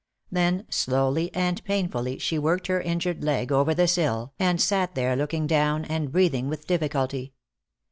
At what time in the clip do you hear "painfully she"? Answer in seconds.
1.63-2.39